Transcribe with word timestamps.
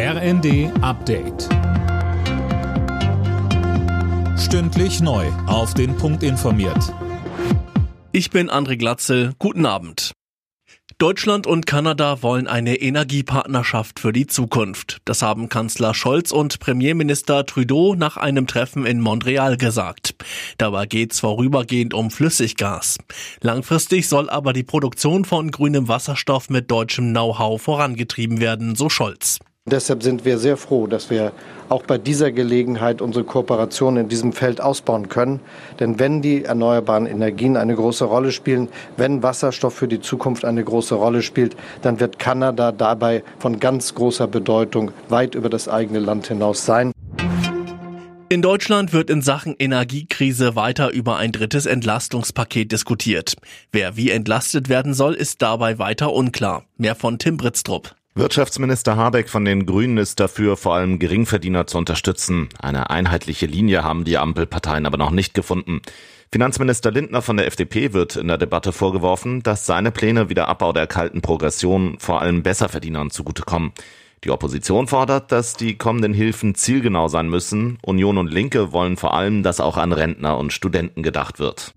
RND 0.00 0.70
Update. 0.80 1.48
Stündlich 4.38 5.00
neu. 5.00 5.26
Auf 5.48 5.74
den 5.74 5.96
Punkt 5.96 6.22
informiert. 6.22 6.94
Ich 8.12 8.30
bin 8.30 8.48
André 8.48 8.76
Glatzel. 8.76 9.32
Guten 9.40 9.66
Abend. 9.66 10.12
Deutschland 10.98 11.48
und 11.48 11.66
Kanada 11.66 12.22
wollen 12.22 12.46
eine 12.46 12.76
Energiepartnerschaft 12.76 13.98
für 13.98 14.12
die 14.12 14.28
Zukunft. 14.28 14.98
Das 15.04 15.22
haben 15.22 15.48
Kanzler 15.48 15.94
Scholz 15.94 16.30
und 16.30 16.60
Premierminister 16.60 17.44
Trudeau 17.44 17.96
nach 17.96 18.16
einem 18.16 18.46
Treffen 18.46 18.86
in 18.86 19.00
Montreal 19.00 19.56
gesagt. 19.56 20.14
Dabei 20.58 20.86
geht's 20.86 21.18
vorübergehend 21.18 21.92
um 21.92 22.12
Flüssiggas. 22.12 22.98
Langfristig 23.40 24.08
soll 24.08 24.30
aber 24.30 24.52
die 24.52 24.62
Produktion 24.62 25.24
von 25.24 25.50
grünem 25.50 25.88
Wasserstoff 25.88 26.50
mit 26.50 26.70
deutschem 26.70 27.10
Know-how 27.10 27.60
vorangetrieben 27.60 28.38
werden, 28.38 28.76
so 28.76 28.88
Scholz. 28.88 29.40
Deshalb 29.68 30.02
sind 30.02 30.24
wir 30.24 30.38
sehr 30.38 30.56
froh, 30.56 30.86
dass 30.86 31.10
wir 31.10 31.32
auch 31.68 31.82
bei 31.82 31.98
dieser 31.98 32.32
Gelegenheit 32.32 33.02
unsere 33.02 33.24
Kooperation 33.24 33.96
in 33.96 34.08
diesem 34.08 34.32
Feld 34.32 34.60
ausbauen 34.60 35.08
können. 35.08 35.40
Denn 35.80 35.98
wenn 35.98 36.22
die 36.22 36.44
erneuerbaren 36.44 37.06
Energien 37.06 37.56
eine 37.56 37.74
große 37.74 38.04
Rolle 38.04 38.32
spielen, 38.32 38.68
wenn 38.96 39.22
Wasserstoff 39.22 39.74
für 39.74 39.88
die 39.88 40.00
Zukunft 40.00 40.44
eine 40.44 40.64
große 40.64 40.94
Rolle 40.94 41.22
spielt, 41.22 41.56
dann 41.82 42.00
wird 42.00 42.18
Kanada 42.18 42.72
dabei 42.72 43.22
von 43.38 43.60
ganz 43.60 43.94
großer 43.94 44.26
Bedeutung 44.26 44.92
weit 45.08 45.34
über 45.34 45.48
das 45.48 45.68
eigene 45.68 45.98
Land 45.98 46.28
hinaus 46.28 46.64
sein. 46.64 46.92
In 48.30 48.42
Deutschland 48.42 48.92
wird 48.92 49.08
in 49.08 49.22
Sachen 49.22 49.56
Energiekrise 49.58 50.54
weiter 50.54 50.90
über 50.92 51.16
ein 51.16 51.32
drittes 51.32 51.64
Entlastungspaket 51.64 52.70
diskutiert. 52.70 53.36
Wer 53.72 53.96
wie 53.96 54.10
entlastet 54.10 54.68
werden 54.68 54.92
soll, 54.92 55.14
ist 55.14 55.40
dabei 55.40 55.78
weiter 55.78 56.12
unklar. 56.12 56.64
Mehr 56.76 56.94
von 56.94 57.18
Tim 57.18 57.38
Britztrup. 57.38 57.97
Wirtschaftsminister 58.18 58.96
Habeck 58.96 59.28
von 59.28 59.44
den 59.44 59.64
Grünen 59.64 59.96
ist 59.96 60.18
dafür, 60.18 60.56
vor 60.56 60.74
allem 60.74 60.98
Geringverdiener 60.98 61.68
zu 61.68 61.78
unterstützen. 61.78 62.48
Eine 62.60 62.90
einheitliche 62.90 63.46
Linie 63.46 63.84
haben 63.84 64.02
die 64.02 64.18
Ampelparteien 64.18 64.86
aber 64.86 64.96
noch 64.96 65.12
nicht 65.12 65.34
gefunden. 65.34 65.82
Finanzminister 66.32 66.90
Lindner 66.90 67.22
von 67.22 67.36
der 67.36 67.46
FDP 67.46 67.92
wird 67.92 68.16
in 68.16 68.26
der 68.26 68.36
Debatte 68.36 68.72
vorgeworfen, 68.72 69.44
dass 69.44 69.66
seine 69.66 69.92
Pläne 69.92 70.28
wie 70.28 70.34
der 70.34 70.48
Abbau 70.48 70.72
der 70.72 70.88
kalten 70.88 71.22
Progression 71.22 71.96
vor 72.00 72.20
allem 72.20 72.42
Besserverdienern 72.42 73.10
zugutekommen. 73.10 73.70
Die 74.24 74.32
Opposition 74.32 74.88
fordert, 74.88 75.30
dass 75.30 75.54
die 75.54 75.78
kommenden 75.78 76.12
Hilfen 76.12 76.56
zielgenau 76.56 77.06
sein 77.06 77.28
müssen. 77.28 77.78
Union 77.82 78.18
und 78.18 78.32
Linke 78.32 78.72
wollen 78.72 78.96
vor 78.96 79.14
allem, 79.14 79.44
dass 79.44 79.60
auch 79.60 79.76
an 79.76 79.92
Rentner 79.92 80.38
und 80.38 80.52
Studenten 80.52 81.04
gedacht 81.04 81.38
wird. 81.38 81.72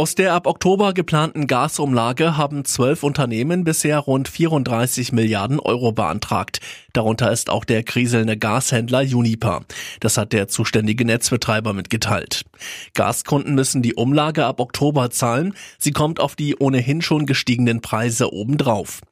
Aus 0.00 0.14
der 0.14 0.32
ab 0.32 0.46
Oktober 0.46 0.94
geplanten 0.94 1.46
Gasumlage 1.46 2.38
haben 2.38 2.64
zwölf 2.64 3.02
Unternehmen 3.02 3.64
bisher 3.64 3.98
rund 3.98 4.28
34 4.28 5.12
Milliarden 5.12 5.60
Euro 5.60 5.92
beantragt. 5.92 6.60
Darunter 6.94 7.30
ist 7.30 7.50
auch 7.50 7.66
der 7.66 7.82
kriselnde 7.82 8.38
Gashändler 8.38 9.00
Uniper. 9.00 9.60
Das 10.00 10.16
hat 10.16 10.32
der 10.32 10.48
zuständige 10.48 11.04
Netzbetreiber 11.04 11.74
mitgeteilt. 11.74 12.46
Gaskunden 12.94 13.54
müssen 13.54 13.82
die 13.82 13.92
Umlage 13.92 14.46
ab 14.46 14.58
Oktober 14.58 15.10
zahlen. 15.10 15.52
Sie 15.78 15.92
kommt 15.92 16.18
auf 16.18 16.34
die 16.34 16.56
ohnehin 16.56 17.02
schon 17.02 17.26
gestiegenen 17.26 17.82
Preise 17.82 18.32
obendrauf. 18.32 19.02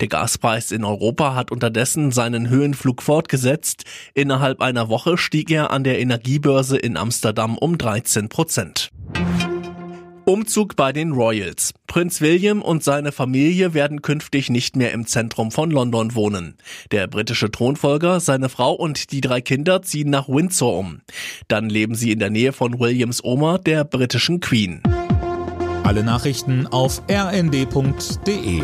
Der 0.00 0.08
Gaspreis 0.08 0.72
in 0.72 0.84
Europa 0.84 1.34
hat 1.34 1.52
unterdessen 1.52 2.12
seinen 2.12 2.50
Höhenflug 2.50 3.00
fortgesetzt. 3.00 3.84
Innerhalb 4.12 4.60
einer 4.60 4.90
Woche 4.90 5.16
stieg 5.16 5.50
er 5.50 5.70
an 5.70 5.84
der 5.84 6.00
Energiebörse 6.00 6.76
in 6.76 6.98
Amsterdam 6.98 7.56
um 7.56 7.78
13 7.78 8.28
Prozent. 8.28 8.90
Umzug 10.26 10.76
bei 10.76 10.92
den 10.92 11.12
Royals. 11.12 11.74
Prinz 11.86 12.20
William 12.20 12.62
und 12.62 12.82
seine 12.82 13.12
Familie 13.12 13.74
werden 13.74 14.02
künftig 14.02 14.48
nicht 14.48 14.74
mehr 14.76 14.92
im 14.92 15.06
Zentrum 15.06 15.50
von 15.50 15.70
London 15.70 16.14
wohnen. 16.14 16.56
Der 16.90 17.06
britische 17.06 17.50
Thronfolger, 17.50 18.20
seine 18.20 18.48
Frau 18.48 18.72
und 18.72 19.12
die 19.12 19.20
drei 19.20 19.40
Kinder 19.40 19.82
ziehen 19.82 20.10
nach 20.10 20.28
Windsor 20.28 20.78
um. 20.78 21.00
Dann 21.48 21.68
leben 21.68 21.94
sie 21.94 22.10
in 22.10 22.18
der 22.18 22.30
Nähe 22.30 22.52
von 22.52 22.80
Williams 22.80 23.22
Oma, 23.22 23.58
der 23.58 23.84
britischen 23.84 24.40
Queen. 24.40 24.82
Alle 25.82 26.02
Nachrichten 26.02 26.66
auf 26.66 27.02
rnd.de 27.10 28.62